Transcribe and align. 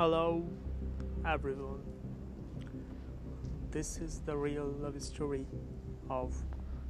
Hello, 0.00 0.48
everyone. 1.26 1.82
This 3.70 3.98
is 3.98 4.20
the 4.20 4.34
real 4.34 4.74
love 4.80 4.98
story 5.02 5.44
of 6.08 6.32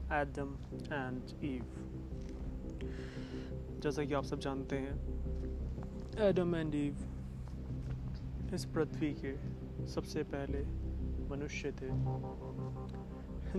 Adam 0.09 0.53
and 0.93 1.33
Eve. 1.43 1.73
जैसा 3.83 4.05
कि 4.05 4.15
आप 4.15 4.25
सब 4.25 4.41
जानते 4.41 4.77
हैं 4.77 4.95
एडम 6.29 6.55
एंड 6.57 6.75
ईव 6.75 8.55
इस 8.55 8.65
पृथ्वी 8.75 9.13
के 9.25 9.35
सबसे 9.87 10.23
पहले 10.35 10.63
मनुष्य 11.31 11.73
थे 11.81 11.89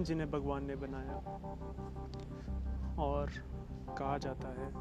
जिन्हें 0.04 0.30
भगवान 0.32 0.66
ने 0.66 0.76
बनाया 0.86 1.18
और 3.04 3.32
कहा 3.98 4.18
जाता 4.18 4.56
है 4.62 4.72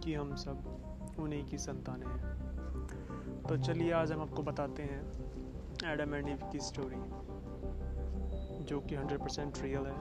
कि 0.00 0.14
हम 0.14 0.34
सब 0.44 1.16
उन्हीं 1.18 1.44
की 1.48 1.58
संतानें 1.58 2.06
हैं 2.06 2.40
तो 3.50 3.56
चलिए 3.56 3.92
आज 3.92 4.12
हम 4.12 4.20
आपको 4.20 4.42
बताते 4.42 4.82
हैं 4.82 5.00
एडम 5.92 6.14
एंड 6.14 6.28
ईव 6.28 6.38
की 6.52 6.58
स्टोरी 6.58 6.96
जो 8.64 8.80
कि 8.80 8.96
100% 8.96 9.20
परसेंट 9.20 9.58
रियल 9.58 9.86
है। 9.86 9.98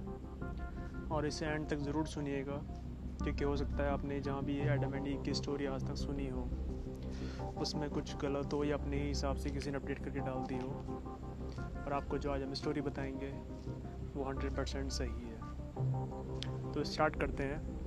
और 1.08 1.28
इसे 1.28 1.46
एंड 1.46 1.70
तक 1.70 1.78
ज़रूर 1.78 2.08
सुनिएगा, 2.08 2.54
क्योंकि 3.24 3.44
हो 3.44 3.58
सकता 3.58 3.84
है 3.84 3.90
आपने 3.90 4.20
जहाँ 4.20 4.44
भी 4.44 4.60
एडम 4.60 4.96
एंड 4.96 5.08
ईव 5.08 5.22
की 5.22 5.34
स्टोरी 5.34 5.66
आज 5.66 5.88
तक 5.88 5.96
सुनी 5.96 6.28
हो, 6.30 6.50
उसमें 7.58 7.90
कुछ 7.90 8.18
गलत 8.18 8.54
हो 8.54 8.64
या 8.64 8.78
अपने 8.78 9.08
हिसाब 9.08 9.36
से 9.36 9.50
किसी 9.50 9.72
ने 9.72 9.78
अपडेट 9.78 10.00
करके 10.00 10.20
डाल 10.20 10.46
दी 10.48 10.58
हो। 10.58 10.70
और 11.86 11.94
आपको 11.94 12.18
जो 12.18 12.32
आज 12.32 12.44
हम 12.44 12.54
स्टोरी 12.54 12.82
बताएँगे, 12.82 13.32
वो 14.16 14.24
100% 14.24 14.58
परसेंट 14.58 14.92
सही 14.92 15.10
है। 15.10 15.40
तो 16.72 16.84
स्टार्ट 16.84 17.20
करते 17.20 17.44
हैं। 17.44 17.79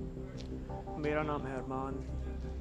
मेरा 0.97 1.23
नाम 1.23 1.41
है 1.41 1.55
अरमान 1.55 1.95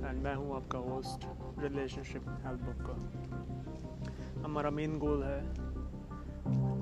एंड 0.07 0.23
मैं 0.23 0.35
हूँ 0.35 0.57
आपका 0.57 0.79
होस्ट 0.79 1.27
रिलेशनशिप 1.59 2.25
हेल्प 2.47 2.61
बुक 2.61 2.81
का। 2.87 4.45
हमारा 4.45 4.71
मेन 4.71 4.99
गोल 4.99 5.23
है 5.23 5.41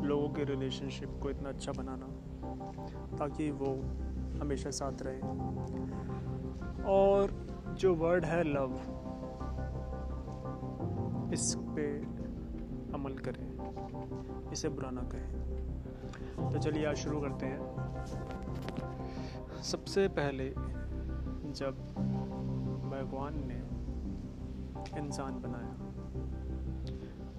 लोगों 0.07 0.29
के 0.29 0.45
रिलेशनशिप 0.45 1.19
को 1.23 1.31
इतना 1.31 1.49
अच्छा 1.49 1.73
बनाना, 1.73 2.07
ताकि 3.17 3.51
वो 3.51 3.73
हमेशा 4.41 4.71
साथ 4.71 5.03
रहे। 5.03 5.21
और 6.85 7.31
जो 7.79 7.95
वर्ड 7.95 8.25
है 8.25 8.43
लव 8.43 8.81
इस 11.33 11.55
पे 11.59 11.87
अमल 12.95 13.13
करें, 13.19 13.47
इसे 14.53 14.69
बुरा 14.69 14.91
ना 14.91 15.03
कहें। 15.03 16.51
तो 16.53 16.59
चलिए 16.59 16.87
आज 16.87 16.97
शुरू 16.97 17.21
करते 17.21 17.47
हैं। 17.47 17.61
सबसे 19.63 20.09
पहले 20.09 20.53
जब 21.53 21.79
भगवान 22.91 23.35
ने 23.47 23.59
इंसान 25.01 25.33
बनाया, 25.33 25.75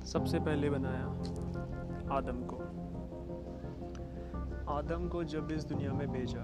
सबसे 0.06 0.40
पहले 0.40 0.70
बनाया 0.70 1.06
आदम 2.18 2.44
को। 2.44 2.58
आदम 4.74 5.08
को 5.08 5.24
जब 5.24 5.52
इस 5.52 5.64
दुनिया 5.64 5.94
में 5.94 6.12
भेजा 6.12 6.44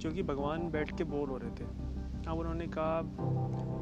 क्योंकि 0.00 0.22
भगवान 0.22 0.70
बैठ 0.70 0.96
के 0.96 1.04
बोर 1.04 1.28
हो 1.28 1.36
रहे 1.36 1.50
थे, 1.50 1.64
अब 2.28 2.38
उन्होंने 2.38 2.66
कहा, 2.66 3.02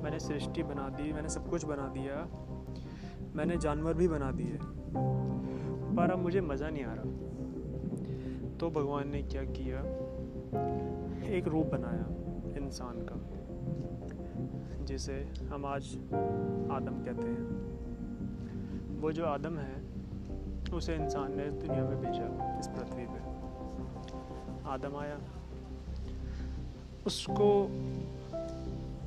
मैंने 0.02 0.18
सृष्टि 0.18 0.62
बना 0.62 0.88
दी, 0.88 1.12
मैंने 1.12 1.28
सब 1.28 1.50
कुछ 1.50 1.64
बना 1.64 1.88
दिया, 1.88 2.28
मैंने 3.34 3.56
जानवर 3.56 3.94
भी 3.94 4.08
बना 4.08 4.30
दिए, 4.30 4.58
पर 5.96 6.10
अब 6.10 6.18
मुझे 6.18 6.40
मज़ा 6.40 6.68
नहीं 6.70 6.84
आ 6.84 6.92
रहा। 6.92 8.56
तो 8.56 8.70
भगवान 8.70 9.08
ने 9.08 9.22
क्या 9.22 9.42
किया? 9.42 9.82
एक 11.28 11.48
रूप 11.48 11.66
बनाया 11.66 12.06
इंसान 12.56 12.96
का, 13.08 13.16
जिसे 14.84 15.14
हम 15.48 15.64
आज 15.66 15.84
आदम 16.70 17.02
कहते 17.04 17.28
हैं। 17.28 17.44
वो 19.00 19.12
जो 19.12 19.24
आदम 19.24 19.58
है, 19.58 19.74
उसे 20.74 20.94
इंसान 20.94 21.36
ने 21.36 21.46
दुनिया 21.50 21.84
में 21.84 21.96
भेजा 22.00 22.58
इस 22.58 22.68
पृथ्वी 22.68 23.06
पे। 23.06 23.20
आदम 24.68 24.96
आया, 24.96 25.18
उसको 27.06 27.48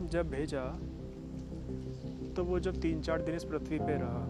जब 0.07 0.29
भेजा 0.29 0.63
तो 2.35 2.43
वो 2.43 2.59
जब 2.59 2.79
तीन 2.81 3.01
चार 3.01 3.21
दिन 3.21 3.35
इस 3.35 3.43
पृथ्वी 3.43 3.79
पे 3.79 3.97
रहा, 3.97 4.23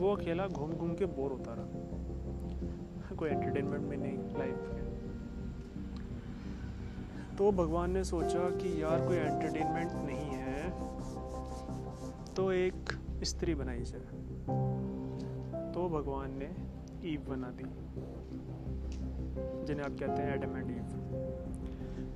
वो 0.00 0.14
अकेला 0.16 0.46
घूम 0.48 0.72
घूम 0.72 0.94
के 0.94 1.06
बोर 1.06 1.30
होता 1.32 1.54
रहा। 1.54 3.14
कोई 3.16 3.30
एंटरटेनमेंट 3.30 3.84
में 3.84 3.96
नहीं 3.96 4.18
लाइफ 4.38 4.56
में। 4.72 4.83
तो 7.38 7.50
भगवान 7.52 7.90
ने 7.90 8.02
सोचा 8.04 8.48
कि 8.58 8.82
यार 8.82 9.06
कोई 9.06 9.16
एंटरटेनमेंट 9.16 9.92
नहीं 10.06 10.30
है 10.32 10.70
तो 12.34 12.50
एक 12.52 12.92
स्त्री 13.22 13.54
बनाई 13.54 13.82
जाए। 13.84 14.08
तो 15.72 15.88
भगवान 15.88 16.36
ने 16.38 16.50
ईव 17.12 17.24
बना 17.28 17.50
दी, 17.50 17.64
जिन्हें 19.66 19.84
आप 19.84 19.98
कहते 20.00 20.22
हैं 20.22 20.34
Adam 20.34 20.56
and 20.56 20.70
Eve 20.70 20.86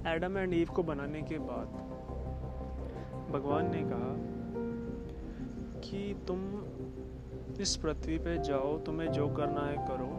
Adam 0.09 0.39
and 0.39 0.55
Eve 0.55 0.69
को 0.71 0.83
बनाने 0.83 1.23
के 1.23 1.39
बाद 1.39 1.67
भगवान 3.33 3.71
ने 3.71 3.83
कहा 3.85 4.13
कि 5.81 6.01
तुम 6.27 6.39
इस 7.61 7.77
पृथ्वी 7.77 8.19
पे 8.19 8.37
जाओ, 8.39 8.77
तुम्हें 8.79 9.11
जो 9.13 9.29
करना 9.29 9.67
है 9.67 9.77
करो, 9.89 10.11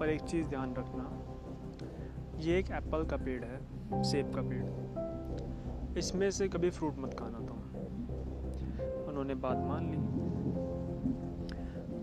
पर 0.00 0.08
एक 0.08 0.20
चीज़ 0.22 0.48
ध्यान 0.48 0.74
रखना, 0.74 1.04
ये 2.38 2.58
एक 2.58 2.70
एप्पल 2.72 3.04
का 3.04 3.16
पेड़ 3.16 3.44
है। 3.44 3.58
सेब 3.92 4.32
का 4.34 4.42
पेड़। 4.42 5.98
इसमें 5.98 6.30
से 6.30 6.48
कभी 6.48 6.70
फ्रूट 6.70 6.98
मत 6.98 7.14
खाना 7.14 7.38
तुम। 7.38 7.58
उन्होंने 9.08 9.34
बात 9.34 9.58
मान 9.58 9.90
ली। 9.90 9.98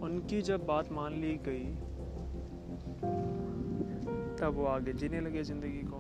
उनकी 0.02 0.42
जब 0.42 0.66
बात 0.66 0.92
मान 0.92 1.14
ली 1.14 1.34
गई, 1.48 1.66
तब 4.38 4.54
वो 4.56 4.66
आगे 4.66 4.94
जीने 4.94 5.20
लगे 5.22 5.44
ज़िंदगी 5.44 5.82
को। 5.84 6.00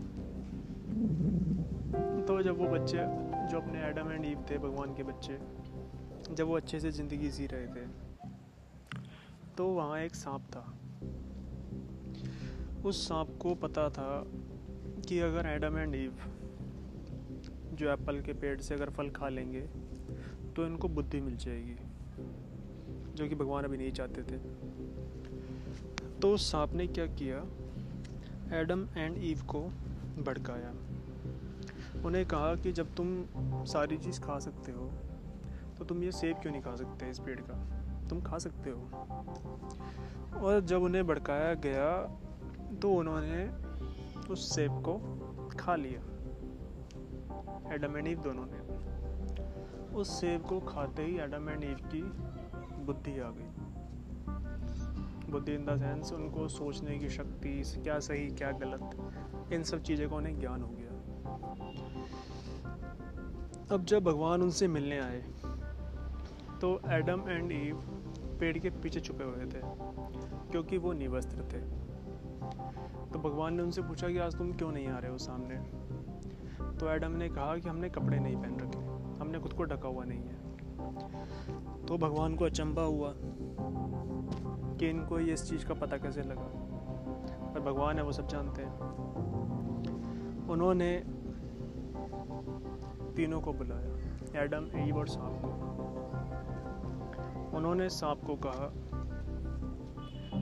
तो 2.27 2.41
जब 2.41 2.57
वो 2.57 2.67
बच्चे, 2.67 2.97
जो 3.47 3.57
अपने 3.57 3.79
एडम 3.79 4.11
एंड 4.11 4.25
ईव 4.25 4.45
थे, 4.51 4.57
भगवान 4.57 4.93
के 4.93 5.03
बच्चे, 5.03 5.37
जब 6.33 6.47
वो 6.47 6.55
अच्छे 6.55 6.79
से 6.79 6.91
ज़िंदगी 6.91 7.29
जी 7.29 7.45
रहे 7.45 7.67
थे 7.67 7.85
तो 9.57 9.67
वहाँ 9.67 9.99
एक 9.99 10.15
सांप 10.15 10.41
था। 10.51 10.63
उस 12.85 13.07
सांप 13.07 13.37
को 13.41 13.53
पता 13.55 13.89
था 13.89 14.07
कि 15.11 15.19
अगर 15.19 15.45
एडम 15.45 15.77
एंड 15.77 15.95
ईव 15.95 16.13
जो 17.73 17.89
एप्पल 17.91 18.19
के 18.21 18.33
पेड़ 18.33 18.59
से 18.61 18.73
अगर 18.73 18.89
फल 18.89 19.09
खा 19.09 19.29
लेंगे 19.29 19.61
तो 20.55 20.65
इनको 20.65 20.87
बुद्धि 20.87 21.19
मिल 21.21 21.35
जाएगी, 21.35 21.75
जो 23.15 23.27
कि 23.29 23.35
भगवान 23.35 23.63
अभी 23.63 23.77
नहीं 23.77 23.91
चाहते 23.91 24.23
थे। 24.23 24.37
तो 26.19 26.31
उस 26.33 26.51
सांप 26.51 26.73
ने 26.73 26.87
क्या 26.87 27.05
किया? 27.05 27.37
एडम 28.59 28.87
एंड 28.97 29.17
ईव 29.23 29.41
को 29.45 29.61
भड़काया। 30.23 30.71
उन्हें 32.05 32.25
कहा 32.25 32.55
कि 32.55 32.71
जब 32.71 32.95
तुम 32.95 33.25
सारी 33.65 33.97
चीज़ 33.97 34.21
खा 34.21 34.37
सकते 34.39 34.71
हो 34.71 34.91
तो 35.77 35.85
तुम 35.85 36.03
ये 36.03 36.11
सेब 36.11 36.37
क्यों 36.37 36.53
नहीं 36.53 36.61
खा 36.61 36.75
सकते 36.75 37.09
इस 37.09 37.19
पेड़ 37.19 37.39
का? 37.41 38.07
तुम 38.09 38.21
खा 38.21 38.37
सकते 38.37 38.69
हो। 38.69 38.79
और 40.41 40.61
जब 40.61 40.81
उन्हें 40.81 41.05
भड़काया 41.07 41.53
गया 41.53 41.89
तो 42.81 42.93
उन्होंने 42.93 43.70
उस 44.29 44.49
सेब 44.55 44.71
को 44.87 44.93
खा 45.59 45.75
लिया। 45.75 46.01
एडम 47.73 47.97
एंड 47.97 48.07
ईव 48.07 48.19
दोनों 48.19 48.45
ने। 48.45 48.59
उस 49.95 50.19
सेब 50.19 50.41
को 50.41 50.59
खाते 50.59 51.03
ही 51.03 51.17
एडम 51.19 51.49
एंड 51.49 51.63
ईव 51.63 51.77
की 51.85 52.01
बुद्धि 52.85 53.19
आ 53.19 53.29
गई। 53.29 53.49
बुद्धि 55.31 55.53
इन 55.53 55.65
द 55.65 55.77
सेंस 55.79 56.11
उनको 56.13 56.47
सोचने 56.47 56.97
की 56.99 57.09
शक्ति 57.09 57.61
क्या 57.75 57.99
सही, 57.99 58.27
क्या 58.29 58.51
गलत, 58.53 59.53
इन 59.53 59.63
सब 59.63 59.81
चीज़ों 59.81 60.09
का 60.09 60.15
उन्हें 60.15 60.39
ज्ञान 60.39 60.61
हो 60.61 60.69
गया। 60.69 60.89
अब 63.71 63.85
जब 63.85 64.03
भगवान 64.03 64.41
उनसे 64.41 64.67
मिलने 64.67 64.99
आए 64.99 65.21
तो 66.61 66.79
एडम 66.91 67.29
एंड 67.29 67.51
ईव 67.51 67.75
पेड़ 68.39 68.57
के 68.57 68.69
पीछे 68.71 68.99
छुपे 68.99 69.23
हुए 69.23 69.45
थे, 69.45 69.61
क्योंकि 70.51 70.77
वो 70.77 70.93
निवस्त्र 70.93 71.43
थे। 71.53 71.61
तो 73.13 73.19
भगवान 73.19 73.53
ने 73.53 73.63
उनसे 73.63 73.81
पूछा 73.81 74.07
कि 74.07 74.17
आज 74.17 74.35
तुम 74.35 74.53
क्यों 74.53 74.71
नहीं 74.71 74.87
आ 74.87 74.99
रहे 74.99 75.11
हो 75.11 75.17
सामने? 75.17 75.55
तो 76.77 76.89
एडम 76.89 77.11
ने 77.11 77.29
कहा 77.29 77.57
कि 77.57 77.69
हमने 77.69 77.89
कपड़े 77.89 78.19
नहीं 78.19 78.35
पहन 78.35 78.59
रखे, 78.59 78.79
हमने 79.21 79.39
खुद 79.39 79.53
को 79.53 79.63
ढका 79.63 79.89
हुआ 79.89 80.03
नहीं 80.03 80.19
है। 80.19 80.35
तो 81.85 81.97
भगवान 81.97 82.35
को 82.35 82.45
अचंबा 82.45 82.81
हुआ 82.81 83.13
कि 84.77 84.89
इनको 84.89 85.19
ये 85.19 85.33
इस 85.33 85.49
चीज़ 85.49 85.65
का 85.65 85.73
पता 85.73 85.97
कैसे 85.97 86.21
लगा। 86.21 86.71
पर 87.53 87.59
भगवान 87.59 87.97
है, 87.97 88.03
वो 88.03 88.11
सब 88.11 88.27
जानते 88.27 88.61
हैं। 88.61 88.79
उन्होंने 90.47 91.03
तीनों 93.15 93.41
को 93.41 93.53
बुलाया, 93.53 93.97
एडम, 94.41 94.87
ईव 94.87 94.97
और 94.97 95.07
सांप 95.07 95.41
को। 95.45 95.71
उन्होंने 97.57 97.89
सांप 97.89 98.21
को 98.25 98.35
कहा 98.35 98.73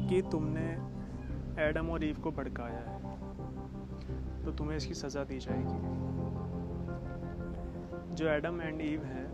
कि 0.08 0.22
तुमने 0.22 0.99
एडम 1.60 1.90
और 1.90 2.04
ईव 2.04 2.20
को 2.20 2.32
भड़काया 2.32 2.80
है 2.80 2.98
तो 4.46 4.52
तुम्हें 4.52 4.78
इसकी 4.78 4.94
सज़ा 4.94 5.24
दी 5.24 5.40
जाएगी। 5.40 5.78
जो 8.16 8.28
एडम 8.28 8.62
एंड 8.62 8.82
ईव 8.82 9.04
हैं, 9.04 9.28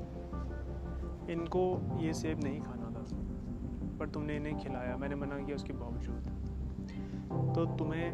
इनको 1.30 1.82
ये 2.00 2.14
सेब 2.14 2.44
नहीं 2.44 2.62
खाना 2.62 2.90
था, 2.90 3.04
पर 4.00 4.10
तुमने 4.10 4.36
इन्हें 4.36 4.58
खिलाया, 4.58 4.98
मैंने 4.98 5.16
मना 5.16 5.38
किया 5.40 5.56
उसके 5.56 5.74
बावजूद। 5.74 6.24
तो 7.56 7.66
तुम्हें 7.78 8.10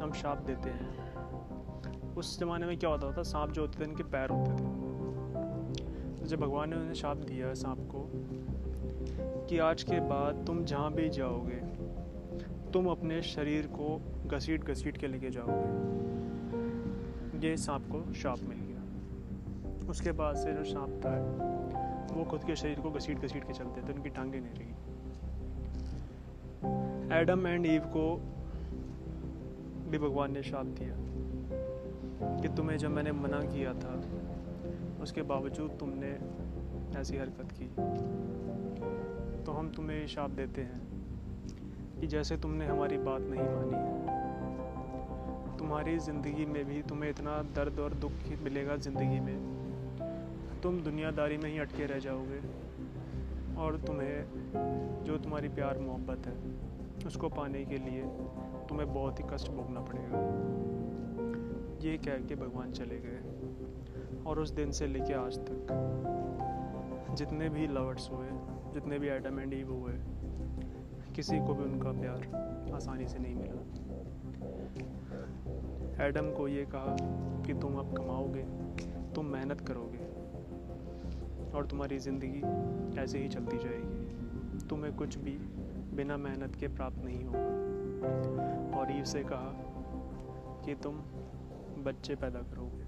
हम 0.00 0.12
शाप 0.12 0.38
देते 0.38 0.70
हैं। 0.70 2.14
उस 2.14 2.38
ज़माने 2.40 2.66
में 2.66 2.78
क्या 2.78 2.90
होता 2.90 3.12
था, 3.12 3.22
सांप 3.22 3.50
जो 3.50 3.60
होते 3.62 3.80
थे, 3.80 3.84
इनके 3.84 4.02
पैर 4.02 4.30
होते 4.30 4.50
थे। 4.50 4.66
तो 6.16 6.26
जब 6.26 6.40
भगवान 6.40 6.70
ने 6.70 6.76
उन्हें 6.76 6.94
शाप 6.94 7.16
दिया 7.16 7.54
सांप 7.54 7.78
को, 7.78 8.08
कि 9.46 9.58
आज 9.58 9.82
के 9.82 10.00
बाद 10.00 10.44
तुम 10.46 10.64
जहाँ 10.64 10.92
भी 10.92 11.08
जाओगे 11.08 11.75
तुम 12.76 12.86
अपने 12.86 13.22
शरीर 13.22 13.66
को 13.66 14.00
घसीट 14.26 14.64
घसीट 14.64 14.96
के 14.96 15.06
लेके 15.06 15.30
जाओगे। 15.30 15.68
ये 17.48 17.56
सांप 17.56 17.82
को 17.82 18.12
शाप 18.12 18.38
मिल 18.40 18.58
गया। 18.58 18.80
उसके 19.88 20.12
बाद 20.12 20.36
से 20.36 20.52
जो 20.52 20.64
सांप 20.64 21.00
था, 21.04 21.20
वो 22.14 22.24
खुद 22.24 22.44
के 22.44 22.56
शरीर 22.56 22.80
को 22.80 22.90
घसीट 22.90 23.18
घसीट 23.18 23.44
के 23.44 23.52
चलते 23.52 23.88
थे, 23.88 23.92
उनकी 23.92 24.08
टांगे 24.08 24.40
नहीं 24.40 24.54
रही। 24.54 24.70
एडम 27.22 27.46
एंड 27.46 27.66
ईव 27.66 27.80
को 27.80 28.22
भी 29.90 29.98
भगवान 29.98 30.32
ने 30.32 30.42
शाप 30.42 30.66
दिया 30.66 30.96
कि 32.40 32.48
तुम्हें 32.48 32.78
जब 32.78 32.90
मैंने 32.90 33.12
मना 33.12 33.40
किया 33.40 33.72
था, 33.72 34.02
उसके 35.02 35.22
बावजूद 35.22 35.70
तुमने 35.70 36.18
ऐसी 37.00 37.16
हरकत 37.16 37.52
की। 37.52 37.66
तो 39.44 39.52
हम 39.52 39.72
तुम्हें 39.76 40.06
शाप 40.06 40.30
देते 40.30 40.60
हैं। 40.60 40.85
कि 42.00 42.06
जैसे 42.06 42.36
तुमने 42.36 42.66
हमारी 42.66 42.98
बात 42.98 43.22
नहीं 43.22 43.42
मानी 43.42 43.84
तुम्हारी 45.58 45.98
ज़िंदगी 45.98 46.44
में 46.46 46.64
भी 46.64 46.82
तुम्हें 46.82 47.10
इतना 47.10 47.36
दर्द 47.56 47.78
और 47.80 47.94
दुख 47.94 48.12
मिलेगा 48.42 48.76
ज़िंदगी 48.76 49.20
में। 49.20 49.38
तुम 50.62 50.80
दुनियादारी 50.82 51.36
में 51.36 51.50
ही 51.50 51.58
अटके 51.58 51.86
रह 51.86 51.98
जाओगे 51.98 52.40
और 53.60 53.76
तुम्हें 53.86 55.04
जो 55.04 55.16
तुम्हारी 55.18 55.48
प्यार 55.48 55.78
मोहब्बत 55.78 56.26
है, 56.26 56.34
उसको 57.06 57.28
पाने 57.28 57.64
के 57.64 57.78
लिए 57.78 58.02
तुम्हें 58.68 58.92
बहुत 58.94 59.20
ही 59.20 59.24
कष्ट 59.30 59.50
भोगना 59.50 59.80
पड़ेगा। 59.80 60.20
ये 61.82 61.96
कह 61.98 62.26
के 62.28 62.34
भगवान 62.34 62.72
चले 62.72 62.98
गए 62.98 63.20
और 64.26 64.40
उस 64.40 64.50
दिन 64.50 64.70
से 64.70 64.86
लेके 64.86 65.14
आज 65.14 65.38
तक 65.48 67.14
जितने 67.18 67.48
भी 67.48 67.66
लवर्स 67.68 68.10
हुए, 68.12 68.28
जितने 68.74 68.98
भी 68.98 69.08
एडम 69.08 69.40
एंड 69.40 69.54
ईव 69.54 69.72
हुए 69.72 69.92
किसी 71.16 71.36
को 71.38 71.54
भी 71.54 71.64
उनका 71.64 71.90
प्यार 71.92 72.72
आसानी 72.74 73.06
से 73.08 73.18
नहीं 73.18 73.34
मिला। 73.34 73.60
एडम 76.06 76.26
को 76.32 76.48
ये 76.48 76.64
कहा 76.64 76.96
कि 77.46 77.54
तुम 77.54 77.76
अब 77.78 77.96
कमाओगे, 77.96 78.42
तुम 79.14 79.26
मेहनत 79.26 79.60
करोगे 79.60 80.04
और 81.52 81.66
तुम्हारी 81.66 81.98
ज़िंदगी 81.98 82.42
ऐसे 83.02 83.18
ही 83.18 83.28
चलती 83.28 83.58
जाएगी। 83.58 84.66
तुम्हें 84.66 84.92
कुछ 84.96 85.16
भी 85.16 85.36
बिना 85.96 86.16
मेहनत 86.16 86.56
के 86.56 86.68
प्राप्त 86.68 86.98
नहीं 87.04 87.24
होगा। 87.24 88.78
और 88.78 88.92
ईव 88.92 89.04
से 89.04 89.22
कहा 89.24 89.52
कि 90.64 90.74
तुम 90.74 90.94
बच्चे 91.84 92.14
पैदा 92.14 92.40
करोगे, 92.44 92.84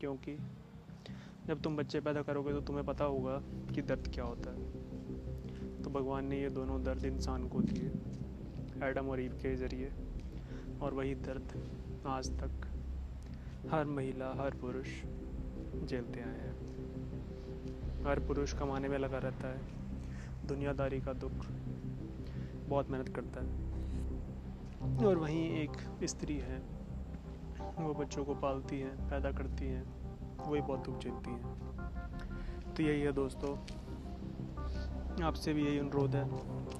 क्योंकि 0.00 0.36
जब 1.46 1.62
तुम 1.62 1.76
बच्चे 1.76 2.00
पैदा 2.00 2.22
करोगे 2.22 2.52
तो 2.52 2.60
तुम्हें 2.62 2.86
पता 2.86 3.04
होगा 3.04 3.42
कि 3.74 3.82
दर्द 3.82 4.10
क्या 4.14 4.24
होता 4.24 4.50
है। 4.50 4.56
तो 5.84 5.90
भगवान 5.90 6.26
ने 6.26 6.40
ये 6.40 6.48
दोनों 6.50 6.82
दर्द 6.82 7.04
इंसान 7.04 7.48
को 7.48 7.60
दिए, 7.60 7.92
एडम 8.88 9.06
और 9.06 9.20
ईव 9.20 9.32
के 9.32 9.56
ज़रिए, 9.56 9.92
और 10.82 10.94
वही 10.94 11.14
दर्द 11.14 11.70
आज 12.06 12.30
तक 12.30 12.66
हर 13.70 13.84
महिला, 13.84 14.34
हर 14.34 14.54
पुरुष 14.54 14.88
झेलते 15.86 16.20
आए 16.20 16.38
हैं। 16.38 16.52
हर 18.06 18.20
पुरुष 18.20 18.52
कमाने 18.54 18.88
में 18.88 18.98
लगा 18.98 19.18
रहता 19.18 19.48
है, 19.48 19.60
दुनियादारी 20.46 21.00
का 21.00 21.12
दुख 21.12 21.46
बहुत 22.68 22.90
मेहनत 22.90 23.08
करता 23.08 23.40
है। 23.40 23.72
और 25.06 25.16
वहीं 25.16 25.50
एक 25.50 26.04
स्त्री 26.04 26.38
है, 26.38 26.58
वो 27.78 27.94
बच्चों 27.94 28.24
को 28.24 28.34
पालती 28.34 28.80
है, 28.80 29.10
पैदा 29.10 29.32
करती 29.32 29.64
है, 29.64 29.84
वही 30.46 30.60
बहुत 30.60 30.84
दुख 30.84 30.98
झेलती 30.98 31.30
है। 31.30 31.54
तो 32.74 32.82
यही 32.82 33.00
है 33.00 33.12
दोस्तों 33.12 33.81
आपसे 35.20 35.52
भी 35.52 35.64
यही 35.66 35.78
अनुरोध 35.78 36.14
है 36.16 36.24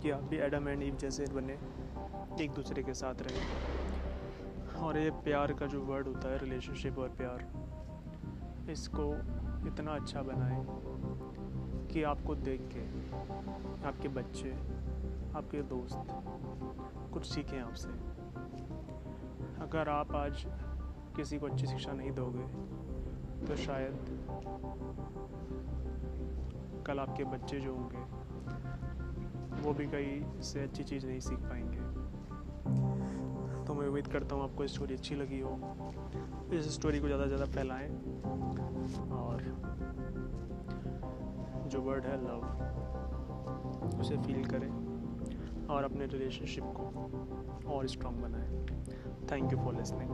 कि 0.01 0.11
आप 0.11 0.23
भी 0.23 0.37
एडम 0.37 0.69
एंड 0.69 0.83
ईव 0.83 0.97
जैसे 0.97 1.27
बने, 1.27 1.59
एक 2.45 2.51
दूसरे 2.51 2.83
के 2.83 2.95
साथ 2.95 3.15
रहें। 3.23 4.83
और 4.83 4.99
ये 4.99 5.11
प्यार 5.11 5.53
का 5.53 5.67
जो 5.67 5.81
वर्ड 5.83 6.07
होता 6.07 6.29
है 6.29 6.39
रिलेशनशिप 6.39 6.99
और 6.99 7.09
प्यार, 7.09 7.45
इसको 8.71 9.13
इतना 9.69 9.93
अच्छा 9.93 10.23
बनाएँ 10.23 10.65
कि 11.89 12.03
आपको 12.03 12.35
देख 12.35 12.61
के, 12.75 12.87
आपके 13.89 14.09
बच्चे, 14.09 14.53
आपके 15.37 15.63
दोस्त 15.63 15.99
कुछ 17.13 17.27
सीखें 17.27 17.59
आपसे। 17.61 17.89
अगर 19.63 19.89
आप 19.89 20.15
आज 20.15 20.45
किसी 21.17 21.39
को 21.39 21.47
अच्छी 21.47 21.67
शिक्षा 21.67 21.93
नहीं 21.93 22.13
दोगे 22.13 22.47
तो 23.47 23.57
शायद 23.57 23.95
कल 26.83 26.99
आपके 26.99 27.25
बच्चे 27.25 27.61
जो 27.61 27.75
होंगे, 27.75 28.03
वो 29.63 29.73
भी 29.75 29.87
कहीं 29.87 30.41
से 30.43 30.63
अच्छी 30.63 30.85
चीज़ 30.85 31.07
नहीं 31.07 31.21
सीख 31.21 31.39
पाएँगे। 31.41 31.81
तो 33.67 33.75
मैं 33.75 33.87
उम्मीद 33.89 34.07
करता 34.07 34.35
हूँ 34.37 34.43
आपको 34.45 34.67
स्टोरी 34.67 34.95
अच्छी 34.95 35.15
लगी 35.15 35.41
हो। 35.41 35.59
इस 36.53 36.73
स्टोरी 36.75 37.01
को 37.01 37.07
ज़्यादा 37.07 37.25
से 37.25 37.29
ज़्यादा 37.29 37.53
फैलाएँ 37.53 37.89
और 39.13 39.43
जो 41.69 41.81
वर्ड 41.81 42.05
है 42.05 42.17
लव 42.25 42.41
उसे 44.01 44.17
फील 44.17 44.45
करें 44.47 45.67
और 45.69 45.85
अपने 45.85 46.07
रिलेशनशिप 46.07 46.65
को 46.77 47.73
और 47.75 47.87
स्ट्रॉन्ग 47.87 48.19
बनाएँ। 48.23 48.51
Thank 49.33 49.53
you 49.53 49.59
for 49.59 49.75
listening 49.75 50.11